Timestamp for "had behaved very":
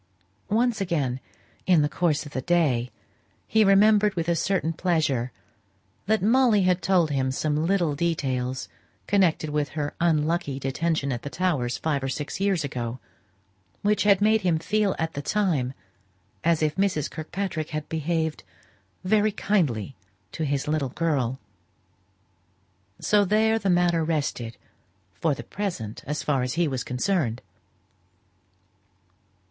17.69-19.31